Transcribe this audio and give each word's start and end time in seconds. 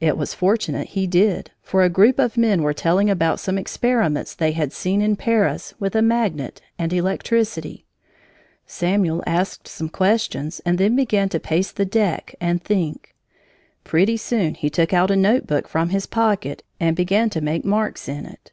It 0.00 0.16
was 0.18 0.34
fortunate 0.34 0.88
he 0.88 1.06
did, 1.06 1.52
for 1.62 1.84
a 1.84 1.88
group 1.88 2.18
of 2.18 2.36
men 2.36 2.64
were 2.64 2.72
telling 2.74 3.08
about 3.08 3.38
some 3.38 3.56
experiments 3.56 4.34
they 4.34 4.50
had 4.50 4.72
seen 4.72 5.00
in 5.00 5.14
Paris 5.14 5.72
with 5.78 5.94
a 5.94 6.02
magnet 6.02 6.60
and 6.76 6.92
electricity. 6.92 7.84
Samuel 8.66 9.22
asked 9.28 9.68
some 9.68 9.90
questions 9.90 10.60
and 10.66 10.76
then 10.76 10.96
began 10.96 11.28
to 11.28 11.38
pace 11.38 11.70
the 11.70 11.84
deck 11.84 12.34
and 12.40 12.64
think. 12.64 13.14
Pretty 13.84 14.16
soon 14.16 14.54
he 14.56 14.68
took 14.68 14.92
out 14.92 15.12
a 15.12 15.14
notebook 15.14 15.68
from 15.68 15.90
his 15.90 16.06
pocket 16.06 16.64
and 16.80 16.96
began 16.96 17.30
to 17.30 17.40
make 17.40 17.64
marks 17.64 18.08
in 18.08 18.26
it. 18.26 18.50